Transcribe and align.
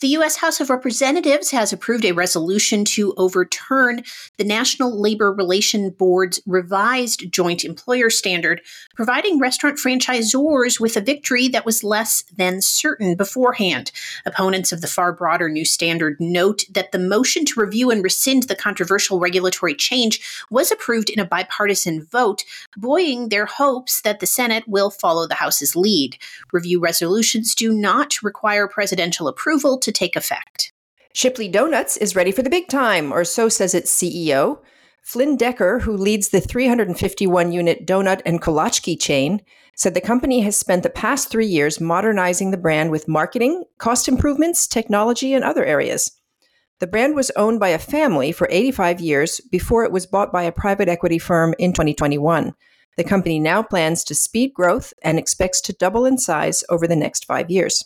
The 0.00 0.08
U.S. 0.08 0.36
House 0.36 0.62
of 0.62 0.70
Representatives 0.70 1.50
has 1.50 1.74
approved 1.74 2.06
a 2.06 2.12
resolution 2.12 2.86
to 2.86 3.12
overturn 3.18 4.02
the 4.38 4.44
National 4.44 4.98
Labor 4.98 5.30
Relation 5.30 5.90
Board's 5.90 6.40
revised 6.46 7.30
joint 7.30 7.66
employer 7.66 8.08
standard, 8.08 8.62
providing 8.94 9.38
restaurant 9.38 9.76
franchisors 9.76 10.80
with 10.80 10.96
a 10.96 11.02
victory 11.02 11.48
that 11.48 11.66
was 11.66 11.84
less 11.84 12.24
than 12.34 12.62
certain 12.62 13.14
beforehand. 13.14 13.92
Opponents 14.24 14.72
of 14.72 14.80
the 14.80 14.86
far 14.86 15.12
broader 15.12 15.50
new 15.50 15.66
standard 15.66 16.16
note 16.18 16.64
that 16.70 16.92
the 16.92 16.98
motion 16.98 17.44
to 17.44 17.60
review 17.60 17.90
and 17.90 18.02
rescind 18.02 18.44
the 18.44 18.56
controversial 18.56 19.20
regulatory 19.20 19.74
change 19.74 20.46
was 20.48 20.72
approved 20.72 21.10
in 21.10 21.18
a 21.18 21.26
bipartisan 21.26 22.06
vote, 22.06 22.44
buoying 22.74 23.28
their 23.28 23.44
hopes 23.44 24.00
that 24.00 24.20
the 24.20 24.26
Senate 24.26 24.64
will 24.66 24.90
follow 24.90 25.26
the 25.26 25.34
House's 25.34 25.76
lead. 25.76 26.16
Review 26.54 26.80
resolutions 26.80 27.54
do 27.54 27.70
not 27.70 28.22
require 28.22 28.66
presidential 28.66 29.28
approval 29.28 29.76
to 29.76 29.89
take 29.92 30.16
effect. 30.16 30.72
Shipley 31.12 31.48
Do-Nuts 31.48 31.96
is 31.96 32.14
ready 32.14 32.32
for 32.32 32.42
the 32.42 32.50
big 32.50 32.68
time, 32.68 33.12
or 33.12 33.24
so 33.24 33.48
says 33.48 33.74
its 33.74 33.94
CEO. 33.94 34.60
Flynn 35.02 35.36
Decker, 35.36 35.80
who 35.80 35.96
leads 35.96 36.28
the 36.28 36.40
351 36.40 37.52
unit 37.52 37.86
donut 37.86 38.20
and 38.24 38.40
kolachki 38.40 39.00
chain, 39.00 39.40
said 39.74 39.94
the 39.94 40.00
company 40.00 40.40
has 40.42 40.56
spent 40.56 40.82
the 40.82 40.90
past 40.90 41.30
three 41.30 41.46
years 41.46 41.80
modernizing 41.80 42.50
the 42.50 42.56
brand 42.56 42.90
with 42.90 43.08
marketing, 43.08 43.64
cost 43.78 44.08
improvements, 44.08 44.66
technology, 44.66 45.32
and 45.34 45.42
other 45.42 45.64
areas. 45.64 46.12
The 46.80 46.86
brand 46.86 47.14
was 47.14 47.30
owned 47.36 47.60
by 47.60 47.70
a 47.70 47.78
family 47.78 48.30
for 48.30 48.48
85 48.50 49.00
years 49.00 49.40
before 49.50 49.84
it 49.84 49.92
was 49.92 50.06
bought 50.06 50.32
by 50.32 50.44
a 50.44 50.52
private 50.52 50.88
equity 50.88 51.18
firm 51.18 51.54
in 51.58 51.72
2021. 51.72 52.54
The 52.96 53.04
company 53.04 53.38
now 53.38 53.62
plans 53.62 54.04
to 54.04 54.14
speed 54.14 54.52
growth 54.54 54.92
and 55.02 55.18
expects 55.18 55.60
to 55.62 55.72
double 55.72 56.04
in 56.04 56.18
size 56.18 56.62
over 56.68 56.86
the 56.86 56.96
next 56.96 57.24
five 57.24 57.50
years. 57.50 57.84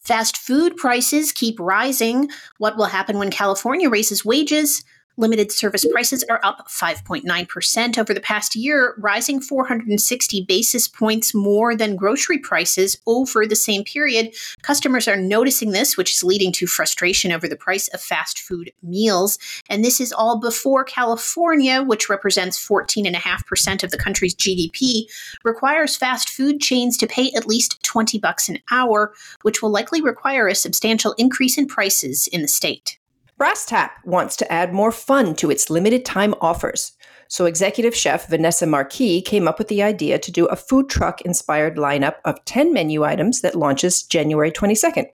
Fast 0.00 0.36
food 0.36 0.76
prices 0.76 1.32
keep 1.32 1.58
rising. 1.60 2.30
What 2.58 2.76
will 2.76 2.86
happen 2.86 3.18
when 3.18 3.30
California 3.30 3.90
raises 3.90 4.24
wages? 4.24 4.82
Limited 5.18 5.50
service 5.50 5.84
prices 5.90 6.22
are 6.30 6.38
up 6.44 6.68
5.9% 6.68 7.98
over 7.98 8.14
the 8.14 8.20
past 8.20 8.54
year, 8.54 8.94
rising 8.98 9.40
460 9.40 10.44
basis 10.44 10.86
points 10.86 11.34
more 11.34 11.74
than 11.74 11.96
grocery 11.96 12.38
prices 12.38 12.96
over 13.04 13.44
the 13.44 13.56
same 13.56 13.82
period. 13.82 14.32
Customers 14.62 15.08
are 15.08 15.16
noticing 15.16 15.72
this, 15.72 15.96
which 15.96 16.14
is 16.14 16.22
leading 16.22 16.52
to 16.52 16.68
frustration 16.68 17.32
over 17.32 17.48
the 17.48 17.56
price 17.56 17.88
of 17.88 18.00
fast 18.00 18.38
food 18.38 18.70
meals. 18.80 19.40
And 19.68 19.84
this 19.84 20.00
is 20.00 20.12
all 20.12 20.38
before 20.38 20.84
California, 20.84 21.82
which 21.82 22.08
represents 22.08 22.64
14.5% 22.64 23.82
of 23.82 23.90
the 23.90 23.98
country's 23.98 24.36
GDP, 24.36 25.06
requires 25.42 25.96
fast 25.96 26.28
food 26.28 26.60
chains 26.60 26.96
to 26.96 27.08
pay 27.08 27.32
at 27.32 27.48
least 27.48 27.82
20 27.82 28.20
bucks 28.20 28.48
an 28.48 28.60
hour, 28.70 29.12
which 29.42 29.62
will 29.62 29.70
likely 29.70 30.00
require 30.00 30.46
a 30.46 30.54
substantial 30.54 31.16
increase 31.18 31.58
in 31.58 31.66
prices 31.66 32.28
in 32.28 32.40
the 32.40 32.46
state. 32.46 33.00
Brass 33.38 33.64
Tap 33.64 34.04
wants 34.04 34.34
to 34.34 34.52
add 34.52 34.74
more 34.74 34.90
fun 34.90 35.36
to 35.36 35.48
its 35.48 35.70
limited 35.70 36.04
time 36.04 36.34
offers. 36.40 36.94
So, 37.28 37.46
executive 37.46 37.94
chef 37.94 38.26
Vanessa 38.26 38.66
Marquis 38.66 39.22
came 39.22 39.46
up 39.46 39.60
with 39.60 39.68
the 39.68 39.80
idea 39.80 40.18
to 40.18 40.32
do 40.32 40.46
a 40.46 40.56
food 40.56 40.88
truck 40.88 41.20
inspired 41.20 41.76
lineup 41.76 42.16
of 42.24 42.44
10 42.46 42.72
menu 42.72 43.04
items 43.04 43.42
that 43.42 43.54
launches 43.54 44.02
January 44.02 44.50
22nd. 44.50 45.06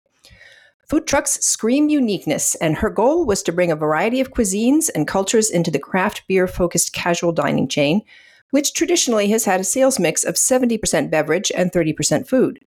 Food 0.89 1.09
trucks 1.09 1.45
scream 1.45 1.89
uniqueness, 1.89 2.55
and 2.55 2.77
her 2.77 2.91
goal 2.91 3.27
was 3.27 3.43
to 3.43 3.53
bring 3.53 3.73
a 3.73 3.77
variety 3.77 4.21
of 4.21 4.31
cuisines 4.31 4.89
and 4.95 5.09
cultures 5.09 5.51
into 5.51 5.73
the 5.73 5.81
craft 5.81 6.23
beer 6.29 6.47
focused 6.47 6.93
casual 6.93 7.33
dining 7.33 7.67
chain, 7.67 8.03
which 8.51 8.73
traditionally 8.73 9.31
has 9.31 9.47
had 9.47 9.59
a 9.59 9.65
sales 9.65 9.99
mix 9.99 10.23
of 10.23 10.37
70% 10.37 11.11
beverage 11.11 11.51
and 11.57 11.73
30% 11.73 12.29
food. 12.29 12.61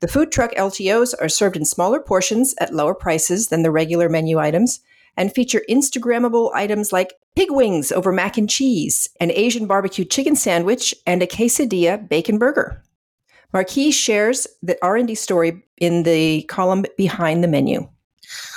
The 0.00 0.08
food 0.08 0.30
truck 0.32 0.52
LTOs 0.54 1.14
are 1.20 1.28
served 1.28 1.56
in 1.56 1.64
smaller 1.64 2.00
portions 2.00 2.54
at 2.58 2.74
lower 2.74 2.94
prices 2.94 3.48
than 3.48 3.62
the 3.62 3.70
regular 3.70 4.08
menu 4.08 4.38
items 4.38 4.80
and 5.16 5.32
feature 5.32 5.62
Instagrammable 5.68 6.52
items 6.54 6.92
like 6.92 7.14
pig 7.36 7.50
wings 7.50 7.92
over 7.92 8.12
mac 8.12 8.36
and 8.36 8.48
cheese, 8.48 9.08
an 9.20 9.30
Asian 9.30 9.66
barbecue 9.66 10.04
chicken 10.04 10.36
sandwich, 10.36 10.94
and 11.06 11.22
a 11.22 11.26
quesadilla 11.26 12.08
bacon 12.08 12.38
burger. 12.38 12.82
Marquis 13.52 13.92
shares 13.92 14.46
the 14.62 14.76
R&D 14.82 15.14
story 15.14 15.62
in 15.78 16.02
the 16.02 16.42
column 16.44 16.84
behind 16.96 17.42
the 17.42 17.48
menu. 17.48 17.88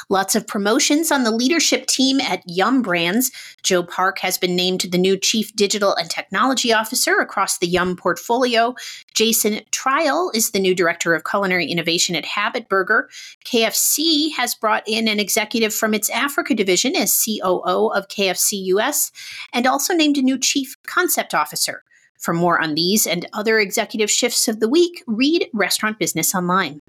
Lots 0.10 0.36
of 0.36 0.48
promotions 0.48 1.12
on 1.12 1.24
the 1.24 1.32
leadership 1.32 1.86
team 1.86 2.22
at 2.22 2.42
Yum 2.46 2.82
Brands. 2.82 3.30
Joe 3.62 3.84
Park 3.84 4.20
has 4.20 4.38
been 4.38 4.56
named 4.56 4.82
the 4.90 4.98
new 4.98 5.18
Chief 5.18 5.54
Digital 5.54 5.94
and 5.96 6.10
Technology 6.10 6.72
Officer 6.72 7.18
across 7.18 7.58
the 7.58 7.68
Yum 7.68 7.98
portfolio. 7.98 8.74
Jason 9.14 9.60
Trial 9.72 10.32
is 10.34 10.52
the 10.52 10.60
new 10.60 10.74
Director 10.74 11.14
of 11.14 11.26
Culinary 11.26 11.66
Innovation 11.66 12.16
at 12.16 12.24
Habit 12.24 12.70
Burger. 12.70 13.10
KFC 13.44 14.32
has 14.38 14.56
brought 14.56 14.84
in 14.88 15.10
an 15.10 15.20
executive 15.20 15.74
from 15.74 15.94
its 15.94 16.10
Africa 16.10 16.56
division 16.56 16.96
as 16.96 17.26
COO 17.26 17.92
of 17.94 18.08
KFC 18.08 18.64
US 18.68 19.12
and 19.52 19.68
also 19.68 19.94
named 19.94 20.18
a 20.18 20.22
new 20.22 20.38
Chief 20.40 20.78
Concept 20.86 21.34
Officer. 21.34 21.84
For 22.18 22.34
more 22.34 22.62
on 22.62 22.76
these 22.76 23.06
and 23.06 23.28
other 23.34 23.60
executive 23.60 24.10
shifts 24.10 24.48
of 24.48 24.62
the 24.62 24.70
week, 24.70 25.04
read 25.06 25.50
Restaurant 25.54 26.00
Business 26.00 26.34
Online. 26.34 26.80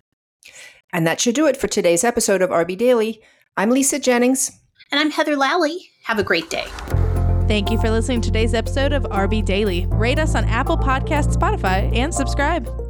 And 0.93 1.07
that 1.07 1.21
should 1.21 1.35
do 1.35 1.47
it 1.47 1.57
for 1.57 1.69
today's 1.69 2.05
episode 2.05 2.43
of 2.43 2.51
RB 2.51 2.77
Daily. 2.77 3.23
I'm 3.57 3.71
Lisa 3.71 3.99
Jennings. 3.99 4.51
And 4.91 5.01
I'm 5.01 5.11
Heather 5.11 5.37
Lally. 5.37 5.91
Have 6.05 6.19
a 6.19 6.25
great 6.25 6.49
day. 6.49 6.67
Thank 7.47 7.71
you 7.71 7.79
for 7.79 7.91
listening 7.91 8.21
to 8.23 8.29
today's 8.29 8.55
episode 8.55 8.93
of 8.93 9.05
RB 9.05 9.45
Daily. 9.45 9.87
Rate 9.91 10.19
us 10.19 10.35
on 10.35 10.45
Apple 10.45 10.79
Podcasts, 10.79 11.35
Spotify, 11.37 11.95
and 11.95 12.13
subscribe. 12.13 12.88